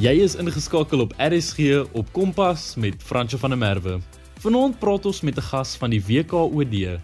[0.00, 3.98] Jy is ingeskakel op RSG op Kompas met Franco van der Merwe.
[4.40, 6.96] Vanaand praat ons met 'n gas van die WKOD,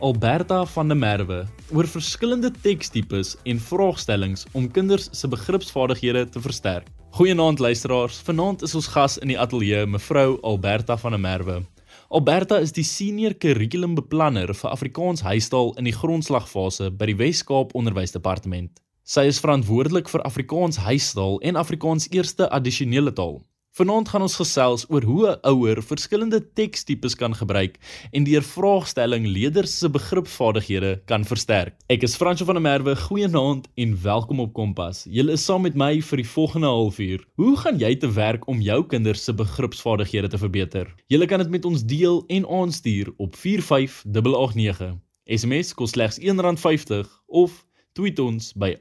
[0.00, 6.86] Alberta van der Merwe, oor verskillende tekstipes en vraagstellings om kinders se begripsvaardighede te versterk.
[7.10, 8.18] Goeienaand luisteraars.
[8.18, 11.62] Vanaand is ons gas in die ateljee mevrou Alberta van der Merwe.
[12.08, 18.82] Alberta is die senior kurrikulumbeplanner vir Afrikaans huistaal in die grondslagfase by die Wes-Kaap Onderwysdepartement.
[19.12, 23.42] Sy is verantwoordelik vir Afrikaans huistaal en Afrikaans eerste addisionele taal.
[23.76, 27.76] Vanaand gaan ons gesels oor hoe 'n ouer verskillende tekstipes kan gebruik
[28.12, 31.74] en deur vraagstelling leerders se begripsvaardighede kan versterk.
[31.88, 35.04] Ek is Fransjo van der Merwe, goeienaand en welkom op Kompas.
[35.04, 37.20] Julle is saam met my vir die volgende halfuur.
[37.36, 40.94] Hoe gaan jy te werk om jou kinders se begripsvaardighede te verbeter?
[41.08, 44.96] Julle kan dit met ons deel en aanstuur op 45889.
[45.26, 48.76] SMS kos slegs R1.50 of tweet ons by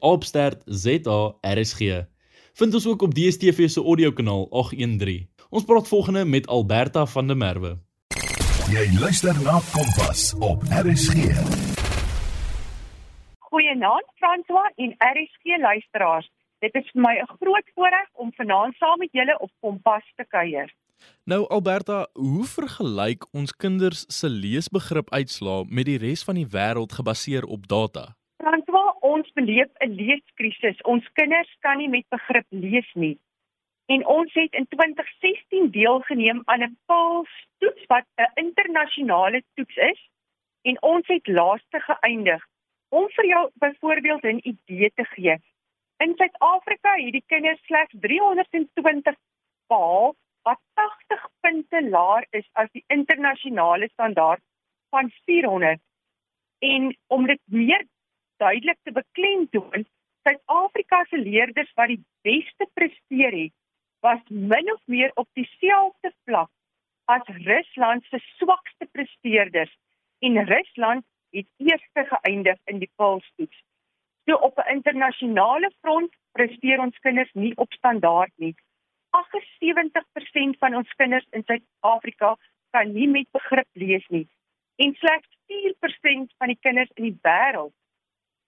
[0.66, 1.80] @ZARSG.
[2.54, 5.30] Vind ons ook op DStv se audiokanaal 813.
[5.50, 7.78] Ons praat volgende met Alberta van der Merwe.
[8.72, 11.14] Jy luister na Kompas op RSG.
[13.40, 16.30] Goeienaand François en RSG luisteraars.
[16.60, 20.26] Dit is vir my 'n groot voorreg om vanaand saam met julle op Kompas te
[20.28, 20.74] kuier.
[21.26, 26.92] Nou Alberta, hoe vergelyk ons kinders se leesbegrip uitslaa met die res van die wêreld
[26.94, 28.16] gebaseer op data?
[28.42, 30.82] François, ons beleef 'n leeskrisis.
[30.92, 33.20] Ons kinders kan nie met begrip lees nie.
[33.86, 40.02] En ons het in 2016 deelgeneem aan 'n pulstoets wat 'n internasionale toets is
[40.62, 42.42] en ons het laaste geëindig.
[42.90, 45.36] Om vir jou byvoorbeeld 'n idee te gee.
[45.98, 49.16] In Suid-Afrika het die kinders slegs 320
[49.68, 54.42] behaal wat 80 punte laer is as die internasionale standaard
[54.90, 55.80] van 400.
[56.60, 57.86] En om dit meer
[58.42, 59.86] duidelik te beklemtoon,
[60.26, 63.54] Suid-Afrika se leerders wat die beste presteer het,
[64.06, 66.50] was min of meer op dieselfde vlak
[67.12, 69.74] as Rusland se swakste presteerders
[70.20, 73.64] en Rusland het eerste geëindig in die pulstoets.
[74.26, 78.56] So op 'n internasionale front presteer ons kinders nie op standaard nie.
[79.10, 82.38] 78% van ons kinders in Suid-Afrika
[82.72, 84.28] kan nie met begrip lees nie
[84.76, 87.74] en slegs 4% van die kinders in die wêreld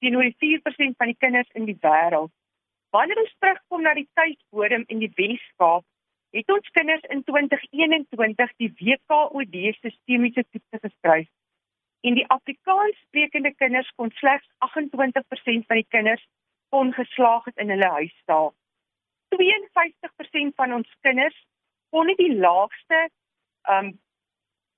[0.04, 2.32] teenoor die 4% van die kinders in die wêreld.
[2.94, 5.86] Wanneer ons terugkom na die tuisbodem in die Wes-Kaap,
[6.34, 11.30] het ons kinders in 2021 die WKOD sistemiese toetse geskryf.
[12.04, 16.24] En die Afrikaans sprekende kinders kon slegs 28% van die kinders
[16.74, 18.52] kon geslaag het in hulle huistaal.
[19.36, 21.38] 52% van ons kinders
[21.94, 23.06] kon nie die laagste
[23.70, 23.94] um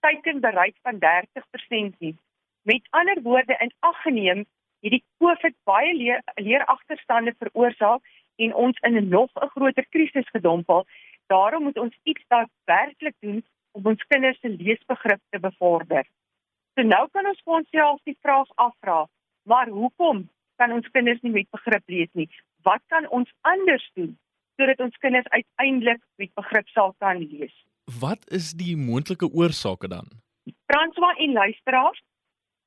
[0.05, 2.13] teiken bereik van 30% nie.
[2.61, 4.45] Met ander woorde in ag geneem
[4.85, 8.05] hierdie COVID baie leer, leeragterstande veroorsaak
[8.43, 10.85] en ons in 'n nog 'n groter krisis gedompel.
[11.27, 16.05] Daarom moet ons iets daadwerklik doen om ons kinders se leesbegrip te bevorder.
[16.75, 19.07] So nou kan ons vir onsself die vraag afvra:
[19.43, 22.29] Maar hoekom kan ons kinders nie met begrip lees nie?
[22.63, 24.17] Wat kan ons anders doen
[24.55, 27.55] sodat ons kinders uiteindelik met begrip sal kan lees?
[27.99, 30.07] Wat is die moontlike oorsake dan?
[30.65, 32.01] François en luisteraars,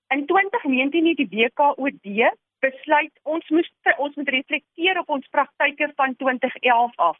[0.08, 6.16] In 2019 het die WKOD besluit ons moes ons moet reflekteer op ons praktyke van
[6.16, 7.18] 2011 af.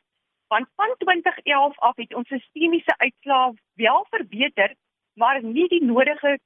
[0.48, 4.74] Want van 2011 af het ons sistemiese uitslae wel verbeter,
[5.14, 6.38] maar nie die nodige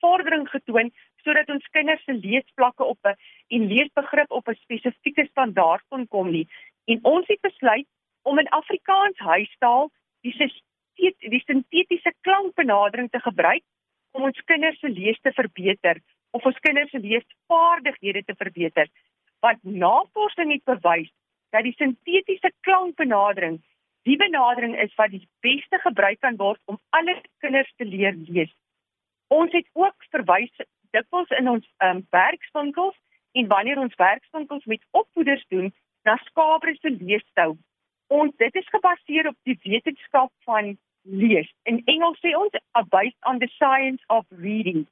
[0.00, 0.90] vordering getoon
[1.22, 3.16] sodat ons kinders se leesvlakke op 'n
[3.48, 6.48] en leesbegrip op 'n spesifieke standaard kon kom nie.
[6.84, 7.86] En ons het besluit
[8.22, 10.34] om in Afrikaans huistaal die
[11.18, 13.62] die sintetiese klankbenadering te gebruik
[14.12, 16.00] om ons kinders se lees te verbeter
[16.36, 18.88] of ons kinders se leesvaardighede te verbeter.
[19.44, 21.10] Want navorsing het bewys
[21.52, 23.60] dat die sintetiese klankbenadering
[24.08, 27.14] die benadering is wat die beste gebruik kan word om alle
[27.44, 28.50] kinders te leer lees.
[29.30, 30.50] Ons het ook verwys
[30.92, 32.96] dikwels in ons um, werkswinkels
[33.38, 35.70] en wanneer ons werkswinkels met opvoeders doen
[36.04, 37.54] na Skabre se leestou.
[38.12, 41.52] Ons dit is gebaseer op die wetenskap van lees.
[41.62, 42.52] In Engels sê ons
[42.90, 44.86] based on the science of reading.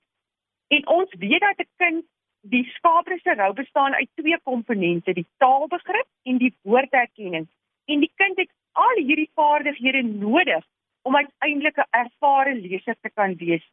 [0.68, 2.04] En ons weet dat 'n kind
[2.40, 7.48] die skaapse rou bestaan uit twee komponente, die taalbegrip en die woordherkenning.
[7.84, 10.64] En die kind het al hierdie vaardighede nodig
[11.02, 13.64] om uiteindelik 'n ervare leser te kan wees.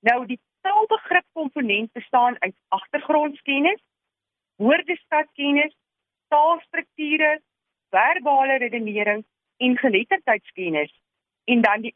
[0.00, 3.80] Nou die taalbegrip komponent bestaan uit agtergrondkennis,
[4.56, 5.76] woordeskatkennis,
[6.28, 7.40] taalstrukture,
[7.90, 9.24] verbale redenering
[9.56, 11.00] en geletterdheidskennis.
[11.44, 11.94] En dan die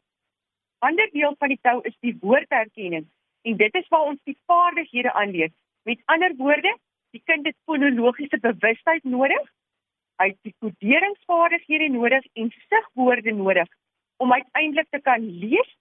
[0.79, 3.07] ander deel van die tou is die woordherkenning.
[3.41, 5.51] En dit is waar ons die vaardighede aanleer.
[5.83, 6.77] Met ander woorde,
[7.11, 9.45] die kind het fonologiese bewustheid nodig,
[10.19, 13.67] hy het koderingsvaardighede nodig en sigwoorde nodig
[14.17, 15.75] om uiteindelik te kan lees.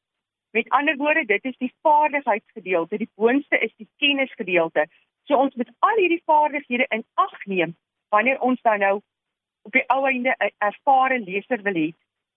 [0.51, 4.87] Met ander woorde, dit is die vaardigheidsgedeelte, die boonste is die kennisgedeelte.
[5.27, 7.77] So ons moet al hierdie vaardighede in ag neem
[8.09, 8.95] wanneer ons dan nou
[9.69, 11.91] op die ou einde 'n ervare leser wil hê.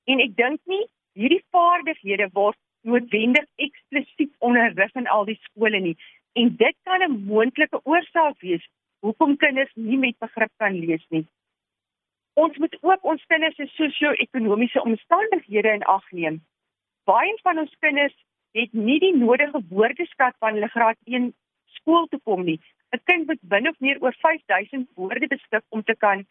[0.05, 5.97] En ek dink nie hierdie vaardighede word noodwendig eksplisiet onderrig in al die skole nie.
[6.33, 8.65] En dit kan 'n moontlike oorsaak wees
[8.99, 11.25] hoekom kinders nie met begrip kan lees nie.
[12.33, 16.41] Ons moet ook ons kinders se sosio-ekonomiese omstandighede in ag neem.
[17.03, 18.15] Baie van ons kinders
[18.51, 21.33] het nie die nodige woordeskat van hulle graad 1
[21.65, 22.59] skool toe kom nie.
[22.93, 26.25] 'n Kind moet binne of meer oor 5000 woorde beskik om te kan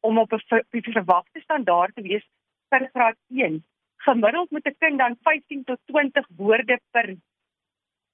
[0.00, 2.24] om op 'n verwagte standaard te wees
[2.70, 3.64] vir graad 1.
[4.04, 7.16] Gemiddeld moet 'n kind dan 15 tot 20 woorde per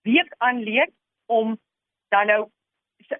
[0.02, 0.88] week aanleer
[1.26, 1.58] om
[2.08, 2.50] dan nou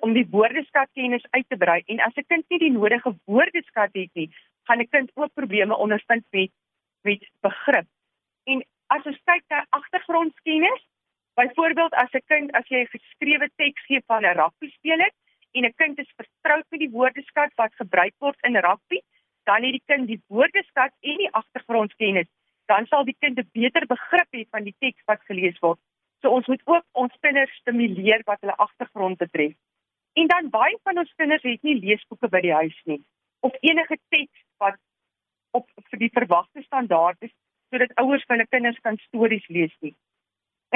[0.01, 4.11] om die woordeskatkennis uit te brei en as 'n kind nie die nodige woordeskat het
[4.15, 4.31] nie,
[4.67, 6.51] gaan 'n kind ook probleme ondervind met
[7.03, 7.87] met begrip.
[8.45, 10.83] En as ons kyk na agtergrondkennis,
[11.35, 15.11] byvoorbeeld as 'n kind as jy geskrewe teks gee van 'n rugby speler
[15.53, 19.01] en 'n kind is vertroud met die woordeskat wat gebruik word in rugby,
[19.45, 22.29] dan het die kind die woordeskat en die agtergrondkennis,
[22.71, 25.81] dan sal die kind 'n beter begrip hê van die teks wat gelees word.
[26.23, 29.57] So ons moet ook ons kinders stimuleer wat hulle agtergrond betref.
[30.21, 33.03] En dan baie van ons kinders het nie leesboeke by die huis nie
[33.41, 34.77] of enige teks wat
[35.57, 37.33] op vir die verwagte standaard is
[37.73, 39.95] sodat ouers vir hulle kinders kan stories lees nie.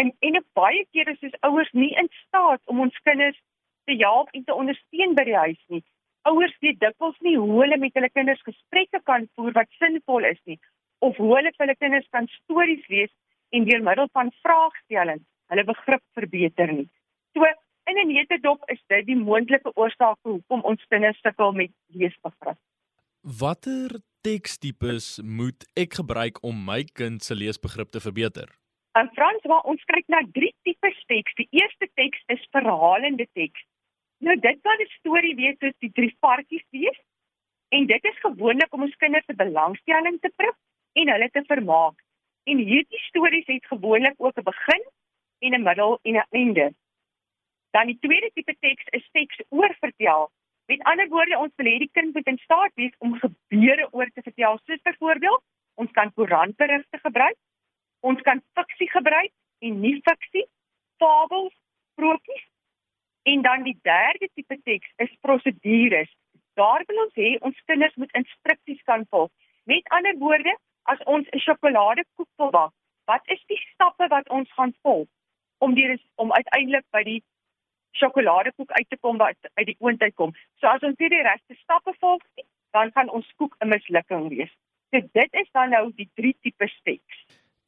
[0.01, 3.41] En en baie keer is ons ouers nie in staat om ons kinders
[3.85, 5.83] te help en te ondersteun by die huis nie.
[6.31, 10.41] Ouers weet dikwels nie hoe hulle met hulle kinders gesprekke kan voer wat sinvol is
[10.45, 10.59] nie
[11.09, 13.13] of hoe hulle vir hulle kinders kan stories lees
[13.57, 16.89] en deur middel van vraagstellings hulle begrip verbeter nie.
[17.35, 17.45] So
[17.85, 22.59] In 'n netedop is dit die moontlike oorsaak hoekom ons kinders sukkel met leesbegrip.
[23.41, 28.49] Watter tekstipes moet ek gebruik om my kind se leesbegrip te verbeter?
[29.01, 31.37] In Frans waar ons kyk na drie tipes teks.
[31.41, 33.61] Die eerste teks is verhalende teks.
[34.25, 37.01] Nou dit kan 'n storie wees soos die drie varkies wees
[37.69, 40.57] en dit is gewoonlik om ons kinders se belangstelling te prik
[41.01, 41.99] en hulle te vermaak.
[42.45, 44.83] En hierdie stories het gewoonlik ook 'n begin
[45.39, 46.75] en 'n middel en 'n einde.
[47.71, 50.31] Dan die tweede tipe teks is teks oorvertel.
[50.67, 54.11] Met ander woorde, ons wil hê die kind moet in staat wees om gebeure oor
[54.15, 54.59] te vertel.
[54.65, 55.43] Soos byvoorbeeld,
[55.75, 57.37] ons kan koerantberigte gebruik,
[58.01, 60.47] ons kan fiksie gebruik en nie fiksie,
[60.97, 61.55] fabels,
[61.93, 62.47] sprokies.
[63.23, 66.13] En dan die derde tipe teks is prosedures.
[66.55, 69.31] Daar wil ons hê ons kinders moet instruksies kan volg.
[69.65, 70.57] Met ander woorde,
[70.93, 72.73] as ons 'n sjokoladekoek wil bak,
[73.05, 75.09] wat is die stappe wat ons gaan volg
[75.59, 77.23] om deur om uiteindelik by die
[77.99, 80.35] sjokoladekoek uit te kom wat uit die oond uit kom.
[80.61, 82.23] So as ons hierdie regte stappe volg,
[82.77, 84.53] dan gaan ons koek 'n mislukking wees.
[84.91, 87.17] So dit is dan nou die drie tipe teks.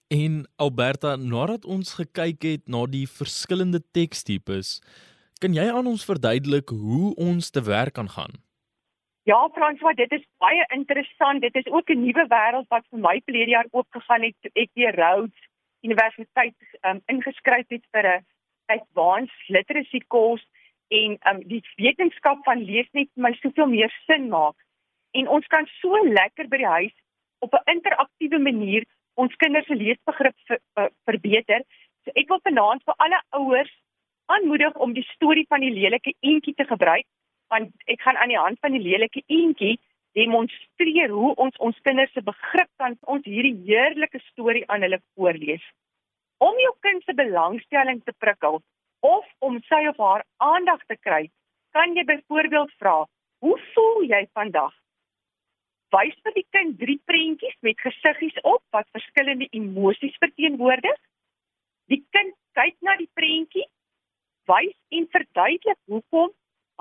[0.08, 4.80] En Alberta, nadat ons gekyk het na die verskillende tekstipes,
[5.40, 8.45] kan jy aan ons verduidelik hoe ons te werk kan gaan?
[9.26, 11.40] Ja, Franswa, dit is baie interessant.
[11.42, 14.70] Dit is ook 'n nuwe wêreld wat vir my verlede jaar oopgegaan het toe ek
[14.74, 15.40] weer Rhodes
[15.80, 18.24] Universiteit um, ingeskryf het vir 'n
[18.66, 20.46] advanced literacy course
[20.88, 24.54] en um die wetenskap van lees net vir my soveel meer sin maak.
[25.10, 26.96] En ons kan so lekker by die huis
[27.38, 28.84] op 'n interaktiewe manier
[29.14, 31.62] ons kinders se leesbegrip ver, uh, verbeter.
[32.04, 33.74] So ek wil vanaand vir alle ouers
[34.26, 37.06] aanmoedig om die storie van die lelike eentjie te gebruik
[37.52, 39.76] want ek gaan aan die hand van die lelike eentjie
[40.18, 45.64] demonstreer hoe ons ons kinders se begrip kan ons hierdie heerlike storie aan hulle voorlees
[46.38, 48.60] om jou kind se belangstelling te prikkel
[49.00, 51.28] of om sy of haar aandag te kry,
[51.76, 53.06] kan jy byvoorbeeld vra:
[53.40, 54.74] "Hoe voel jy vandag?"
[55.94, 60.98] Wys vir die kind drie prentjies met gesiggies op wat verskillende emosies verteenwoordig.
[61.88, 63.66] Die kind kyk na die prentjie,
[64.50, 66.32] wys en verduidelik hoekom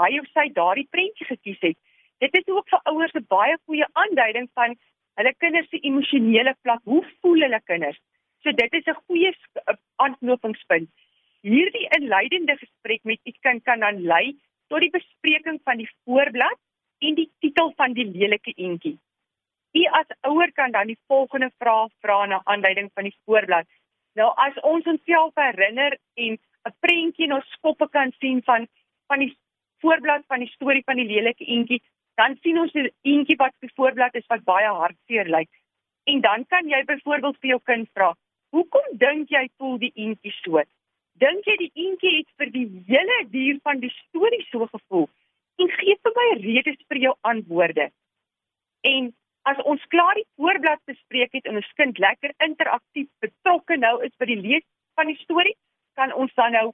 [0.01, 1.77] hy of sy daardie prentjie gekies het.
[2.23, 4.75] Dit is ook vir ouers 'n baie goeie aanduiding van
[5.19, 6.81] hulle kinders se emosionele vlak.
[6.83, 7.99] Hoe voel hulle kinders?
[8.43, 9.31] So dit is 'n goeie
[9.95, 10.89] aanknopingspunt.
[11.41, 14.37] Hierdie inleidende gesprek met u kind kan dan lei
[14.67, 16.59] tot die bespreking van die voorblad
[16.99, 18.97] en die titel van die lelike entjie.
[19.75, 23.67] U as ouer kan dan die volgende vraag vra na aanleiding van die voorblad.
[24.15, 28.67] Nou as ons onsself herinner en 'n prentjie na skoppe kan sien van
[29.07, 29.37] van die
[29.81, 31.81] voorblad van die storie van die lelike entjie,
[32.15, 35.49] dan sien ons 'n entjie wat op die voorblad is wat baie hartseer lyk.
[36.05, 38.15] En dan kan jy byvoorbeeld vir jou kind vra:
[38.49, 40.61] Hoekom dink jy voel die eentjie so?
[41.19, 45.09] Dink jy die eentjie het vir die hele dier van die storie so gevoel?
[45.57, 47.89] En gee vir my redes vir jou antwoorde.
[48.81, 49.13] En
[49.43, 54.13] as ons klaar die voorblad bespreek het en ons kind lekker interaktief betrokke nou is
[54.19, 54.65] by die lees
[54.99, 55.55] van die storie,
[55.95, 56.67] kan ons dan nou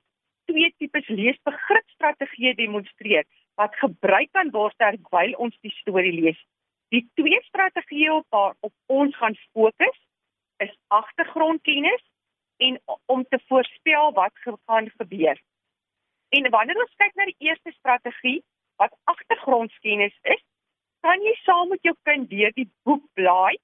[0.49, 3.27] twee tipes leesbegripstrategieë demonstreer
[3.59, 6.39] wat gebruik kan word terwyl ons die storie lees.
[6.91, 9.97] Die twee strategieë op waar op ons gaan fokus
[10.63, 12.03] is agtergrondkennis
[12.57, 15.37] en om te voorspel wat gaan gebeur.
[16.29, 18.39] En wanneer ons kyk na die eerste strategie
[18.81, 20.43] wat agtergrondkennis is,
[21.05, 23.57] kan jy saam met jou kind deur die boek blaai,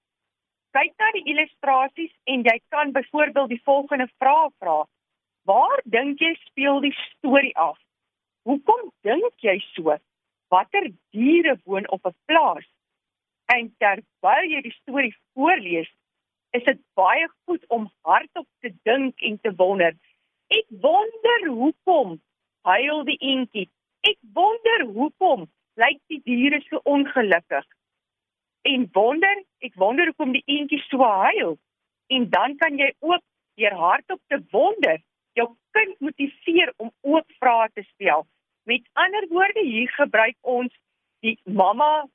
[0.77, 4.79] kyk na die illustrasies en jy kan byvoorbeeld die volgende vrae vra.
[5.47, 7.77] Waar dink jy speel die storie af?
[8.43, 9.95] Hoekom dink jy so?
[10.51, 12.67] Watter diere woon op 'n plaas?
[13.55, 15.87] En terwyl jy die storie voorlees,
[16.51, 19.95] is dit baie goed om hardop te dink en te wonder.
[20.47, 22.19] Ek wonder hoekom
[22.67, 23.69] huil die eentjie?
[24.03, 25.47] Ek wonder hoekom
[25.79, 27.65] lyk die diere so ongelukkig?
[28.61, 31.57] En wonder, ek wonder hoekom die eentjie so huil.
[32.07, 33.23] En dan kan jy ook
[33.55, 34.99] deur hardop te wonder
[35.37, 38.25] jou kind motiveer om ook vrae te stel.
[38.67, 40.73] Met ander woorde, hier gebruik ons
[41.25, 42.07] die mamma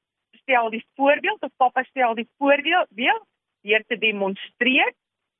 [0.42, 2.88] stel die voorbeeld of pappa stel die voorbeeld
[3.62, 4.92] deur te demonstreer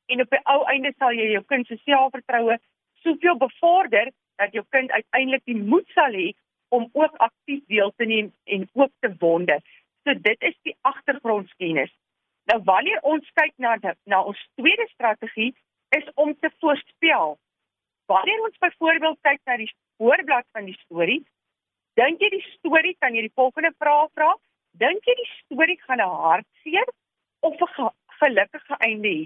[0.07, 2.59] en op die ou einde sal jy jou kind se selfvertroue
[3.03, 6.31] soveel bevorder dat jou kind uiteindelik die moed sal hê
[6.73, 9.61] om ook aktief deel te neem en ook te wonder.
[10.05, 11.93] So dit is die agtergrondkennis.
[12.51, 15.53] Nou wanneer ons kyk na na ons tweede strategie
[15.99, 17.37] is om te voorspel.
[18.12, 21.21] Wanneer ons byvoorbeeld kyk na die voorblad van die storie,
[22.00, 24.33] dink jy die storie kan jy die volgende vraag vra?
[24.83, 26.88] Dink jy die storie gaan 'n hartseer
[27.49, 27.88] of 'n
[28.21, 29.23] gelukkige einde hê?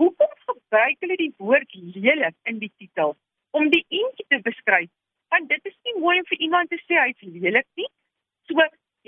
[0.00, 3.16] Hoekom gebruik hulle die woord lelik in die titel
[3.50, 4.90] om die eentjie te beskryf?
[5.28, 7.90] Want dit is nie mooi om vir iemand te sê hy's lelik nie.
[8.48, 8.54] So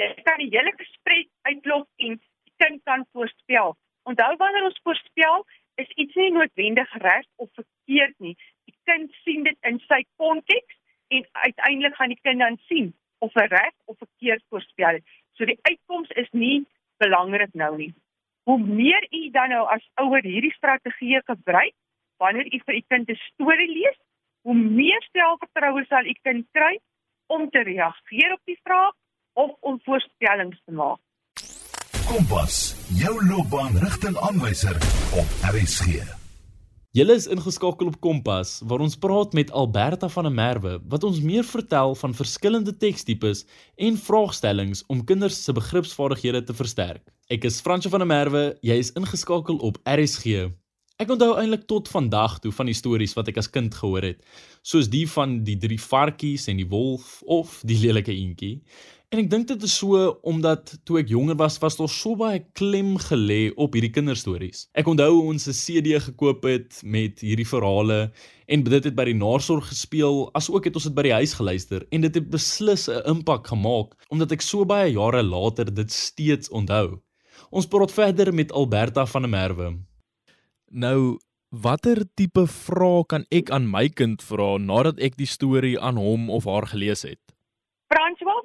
[0.01, 3.77] jy kan die hele gesprek uitlos en die kind kan voorspel.
[4.05, 8.37] Onthou wanneer ons voorspel, is iets nie noodwendig reg of verkeerd nie.
[8.65, 10.77] Die kind sien dit in sy konteks
[11.09, 15.05] en uiteindelik gaan die kind dan sien of 'n reg of verkeerd voorspel het.
[15.33, 16.67] So die uitkoms is nie
[16.97, 17.95] belangrik nou nie.
[18.43, 21.75] Hoe meer u dan nou as ouer hierdie strategie gebruik
[22.17, 23.99] wanneer u vir u kind 'n storie lees,
[24.43, 26.79] hoe meer selfvertroue sal u kind kry
[27.27, 28.95] om te reageer op die vraag
[29.33, 31.01] of om voorspellings te maak.
[32.05, 34.77] Kompas, jou loopbaanrigtingaanwyser
[35.17, 36.03] op RSG.
[36.93, 41.23] Julle is ingeskakel op Kompas waar ons praat met Alberta van der Merwe wat ons
[41.25, 43.47] meer vertel van verskillende tekstipes
[43.81, 47.09] en vraagstellings om kinders se begripsvaardighede te versterk.
[47.33, 50.51] Ek is Fransjo van der Merwe, jy is ingeskakel op RSG.
[51.01, 54.21] Ek onthou eintlik tot vandag toe van die stories wat ek as kind gehoor het,
[54.63, 58.61] soos die van die drie varkies en die wolf of die lelike eentjie.
[59.15, 62.41] En ek dink dit is so omdat toe ek jonger was, was daar so baie
[62.59, 64.65] klem gelê op hierdie kinderstories.
[64.75, 68.11] Ek onthou ons 'n CD gekoop het met hierdie verhale
[68.51, 71.87] en dit het by die nasorg gespeel, asook het ons dit by die huis geluister
[71.93, 76.51] en dit het beslis 'n impak gemaak omdat ek so baie jare later dit steeds
[76.51, 76.99] onthou.
[77.53, 79.79] Ons praat verder met Alberta van der Merwe.
[80.73, 81.19] Nou,
[81.51, 86.31] watter tipe vrae kan ek aan my kind vra nadat ek die storie aan hom
[86.31, 87.23] of haar gelees het?
[87.87, 88.43] Franswa,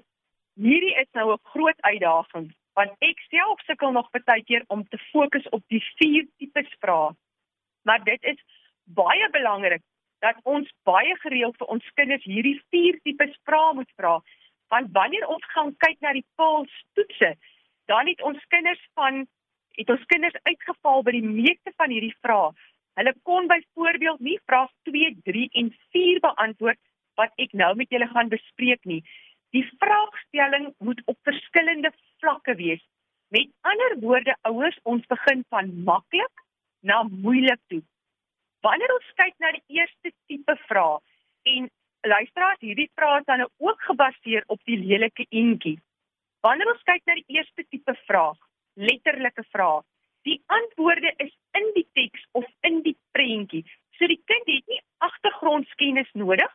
[0.59, 2.49] hierdie is nou 'n groot uitdaging
[2.79, 7.15] want ek self sukkel nog baie keer om te fokus op die vier tipes vrae.
[7.83, 8.39] Maar dit is
[8.83, 9.83] baie belangrik
[10.23, 14.19] dat ons baie gereeld vir ons kinders hierdie vier tipes vrae moet vra.
[14.73, 17.35] Want wanneer ons gaan kyk na die paalstoetse,
[17.91, 19.25] dan het ons kinders van
[19.79, 22.51] het ons kinders uitgeval by die meeste van hierdie vrae.
[22.99, 26.79] Hulle kon byvoorbeeld nie vrae 2, 3 en 4 beantwoord
[27.19, 29.01] wat ek nou met julle gaan bespreek nie.
[29.55, 32.83] Die vraagstelling moet op verskillende vlakke wees.
[33.27, 36.45] Met ander woorde, ouers, ons begin van maklik
[36.79, 37.81] na moeilik toe.
[38.65, 41.01] Wanneer ons kyk na die eerste tipe vraag
[41.49, 41.69] en
[42.01, 45.77] luisteraars, hierdie vraag is dan ook gebaseer op die lelike entjie.
[46.45, 48.37] Wanneer ons kyk na die eerste tipe vraag,
[48.73, 49.83] letterlike vraag,
[50.27, 53.63] die antwoorde is in die teks of in die prentjie.
[53.97, 56.51] So die kind het nie agtergrondkennis nodig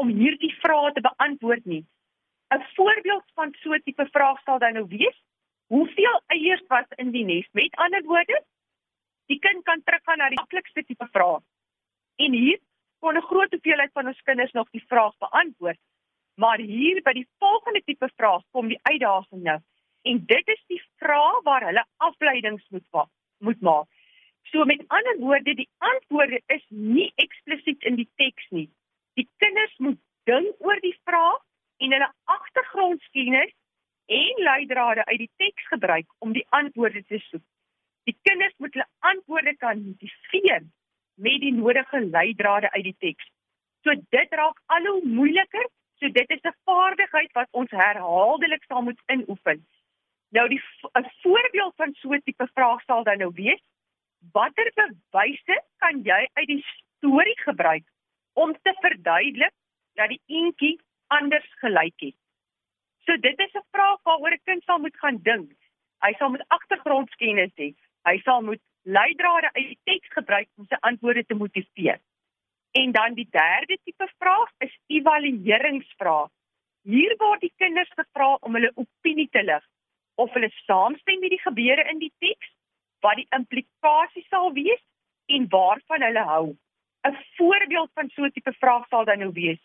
[0.00, 1.84] om hierdie vrae te beantwoord nie.
[2.54, 5.16] 'n Voorbeeld van so 'n tipe vraag sal dan nou wees:
[5.66, 7.48] Hoeveel eiers was in die nes?
[7.52, 8.44] Met ander woorde,
[9.26, 11.42] die kind kan teruggaan na die maklikste tipe vraag.
[12.16, 12.58] En hier
[12.98, 15.80] kon 'n groot hoeveelheid van ons kinders nog die vraag beantwoord.
[16.34, 19.60] Maar hier by die volgende tipe vraag kom die uitdaging nou.
[20.02, 23.86] En dit is die vraag waar hulle afleidings moet maak, moet maak.
[24.42, 28.70] So met ander woorde, die antwoorde is nie eksplisiet in die teks nie.
[29.14, 31.40] Die kinders moet dink oor die vraag
[31.84, 33.52] en hulle agtergrondkennis
[34.06, 37.44] en leidrade uit die teks gebruik om die antwoorde te soek.
[38.08, 40.66] Die kinders moet hulle antwoorde kan motiveer
[41.14, 43.30] met die nodige leidrade uit die teks.
[43.84, 45.66] So dit raak al hoe moeiliker.
[46.00, 49.66] So dit is 'n vaardigheid wat ons herhaaldelik sal moet inoefen.
[50.30, 50.62] Nou die
[51.00, 53.62] 'n voorbeeld van so 'n tipe vraag sal dan nou wees:
[54.32, 57.84] Watter bewyse kan jy uit die storie gebruik
[58.32, 59.52] om te verduidelik
[59.94, 60.80] dat die eentjie
[61.18, 62.16] anders gelyk het?
[63.06, 65.52] So dit is 'n vraag waaroor 'n kind sal moet gaan dink.
[66.04, 67.74] Hy sal met agtergrondkennis hê.
[68.08, 72.00] Hy sal moet leidrade uit die teks gebruik om sy antwoorde te motiveer.
[72.72, 76.28] En dan die derde tipe vraag is evalueringsvrae.
[76.82, 79.64] Hier word die kinders gevra om hulle opinie te lig
[80.14, 82.50] of hulle saamstem met die gebeure in die teks,
[83.00, 84.82] wat die implikasie sal wees
[85.26, 86.46] en waarvan hulle hou.
[87.08, 89.62] 'n Voorbeeld van so 'n tipe vraag sal dan nou wees: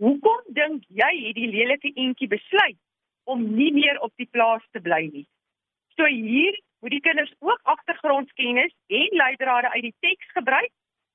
[0.00, 2.78] Hoekom dink jy het die lelike eentjie besluit
[3.28, 5.26] om nie meer op die plaas te bly nie?
[5.96, 10.70] So hier moet die kinders ook agtergrondkennis en leidrade uit die teks gebruik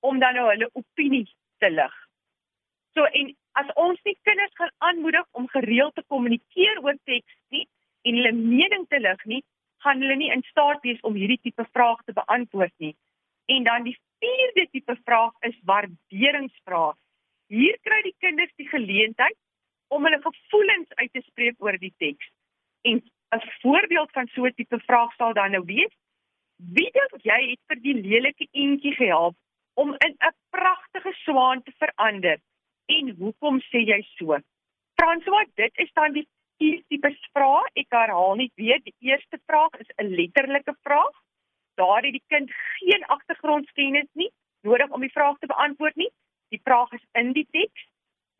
[0.05, 1.25] om dan nou hulle opinie
[1.63, 1.95] te lig.
[2.93, 7.65] So en as ons nie kinders gaan aanmoedig om gereeld te kommunikeer oor teks nie
[8.05, 9.41] en hulle mening te lig nie,
[9.81, 12.93] gaan hulle nie in staat wees om hierdie tipe vrae te beantwoord nie.
[13.49, 16.93] En dan die vierde tipe vraag is waarderingsvrae.
[17.47, 19.37] Hier kry die kinders die geleentheid
[19.93, 22.25] om hulle gevoelens uit te spreek oor die teks.
[22.81, 23.01] En
[23.35, 25.93] 'n voorbeeld van so 'n tipe vraag sal dan nou wees:
[26.57, 29.35] Wie dink jy het vir die lelike eentjie gehelp
[29.73, 32.39] om in 'n pragtige swaan te verander?
[32.85, 34.37] En hoekom sê jy so?
[34.95, 37.63] François, dit is dan die vier tipes vrae.
[37.73, 41.15] Ek herhaal net weer, die eerste vraag is 'n letterlike vraag.
[41.75, 46.11] Daar het die kind geen agtergrondkennis nie nodig om die vraag te beantwoord nie.
[46.53, 47.87] Die vraag is in die teks.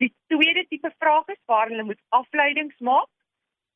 [0.02, 3.10] Die tweede tipe vraag is waar hulle moet afleidings maak.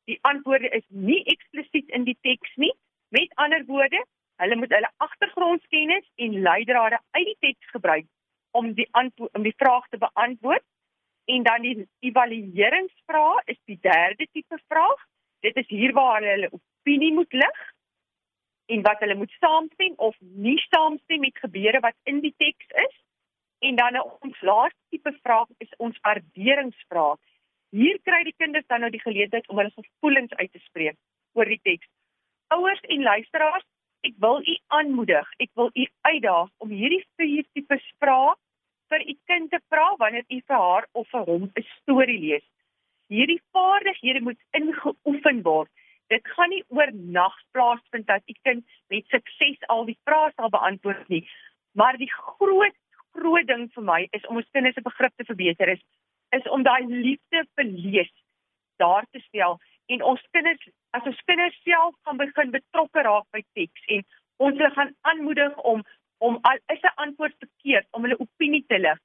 [0.09, 2.73] Die antwoorde is nie eksplisiet in die teks nie.
[3.09, 4.05] Met ander woorde,
[4.41, 8.07] hulle moet hulle agtergrondkennis en leidrade uit die teks gebruik
[8.51, 10.65] om die antwoord om die vraag te beantwoord.
[11.25, 15.05] En dan die evalueringsvraag is die derde tipe vraag.
[15.39, 17.61] Dit is hier waar hulle opinie moet lig
[18.65, 22.95] en wat hulle moet saamstem of nie saamstem met gebeure wat in die teks is.
[23.61, 27.19] En dan ons laaste tipe vraag is ons waarderingsvraag.
[27.69, 30.97] Hier kry die kinders dan nou die geleentheid om hulle gevoelens uit te spreek
[31.37, 31.87] oor die teks.
[32.55, 33.67] Ouers en luisteraars,
[34.07, 38.33] ek wil u aanmoedig, ek wil u uitdaag om hierdie vier tipe vrae
[38.91, 42.47] vir u kind te vra wanneer u vir haar of vir hom 'n storie lees.
[43.13, 45.71] Hierdie vaardighede moet ingeoefen word.
[46.09, 51.07] Dit gaan nie oornag plaasvind dat u kind met sukses al die vrae sal beantwoord
[51.09, 51.23] nie,
[51.71, 52.75] maar die groot
[53.21, 55.83] groot ding vir my is om ons kinders se begrip te verbeter is
[56.37, 58.11] is om daai liefde vir lees
[58.83, 59.57] daar te stel
[59.95, 64.05] en ons kinders as ons kinders self gaan begin betrokke raak by teks en
[64.45, 65.83] ons hulle gaan aanmoedig om
[66.27, 68.99] om al is 'n antwoord verkeerd om hulle opinie te lig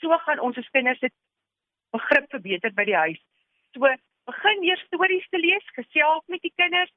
[0.00, 1.10] so gaan ons ons kinders se
[1.94, 3.20] begrip verbeter by die huis.
[3.74, 3.92] So
[4.30, 6.90] begin weer stories te lees gesels met die kinders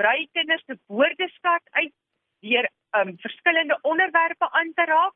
[0.00, 1.94] brei kinders se woordeskat uit
[2.44, 5.14] deur um verskillende onderwerpe aan te raak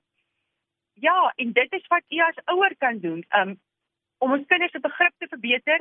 [1.01, 3.25] Ja, en dit is wat u as ouer kan doen.
[3.37, 3.59] Um
[4.19, 5.81] om ons kinders se begrip te verbeter,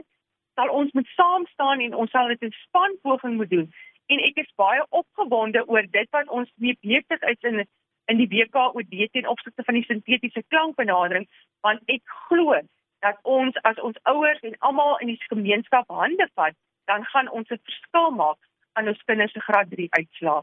[0.56, 3.66] sal ons moet saam staan en ons sal dit in spanpoging moet doen.
[4.08, 7.66] En ek is baie opgewonde oor dit wat ons mee besig is in
[8.10, 11.28] in die WKOD ten opsigte van die sintetiese klankbenadering,
[11.62, 12.56] want ek glo
[13.06, 16.56] dat ons as ons ouers en almal in die gemeenskap hande vat,
[16.90, 18.40] dan gaan ons 'n verskil maak
[18.74, 20.42] aan ons kinders se graad 3 uitslae.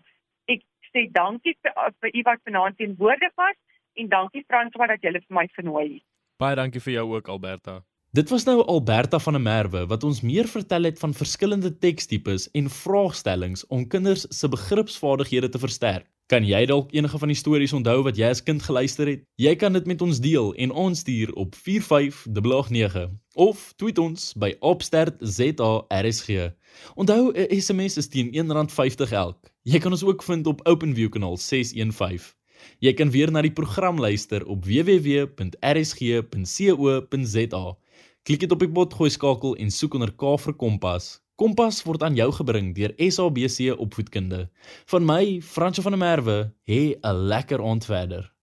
[0.55, 0.63] Ek
[0.93, 3.57] sê dankie vir, vir u wat vanaand teenwoordig was
[3.97, 6.05] en dankie Franswa dat jy vir my genooi het.
[6.39, 7.83] Baie dankie vir jou ook Alberta.
[8.17, 12.51] Dit was nou Alberta van der Merwe wat ons meer vertel het van verskillende tekstipes
[12.57, 16.07] en vraagstellings om kinders se begripsvaardighede te versterk.
[16.27, 19.21] Kan jy dalk enige van die stories onthou wat jy as kind geluister het?
[19.39, 24.57] Jy kan dit met ons deel en ons stuur op 4589 of tweet ons by
[24.61, 26.29] @opstertzarsg.
[26.95, 29.39] Onthou 'n SMS is teen R1.50 elk.
[29.63, 32.35] Jy kan ons ook vind op OpenView kanaal 615.
[32.81, 35.25] Jy kan weer na die program luister op www.rsg.co.za.
[38.27, 41.21] Klik dit op die potgooi skakel en soek onder K vir Kompas.
[41.37, 44.49] Kompas word aan jou gebring deur SABC Opvoedkunde.
[44.91, 48.36] Van my, Fransjo van der Merwe, hê 'n lekker aand verder.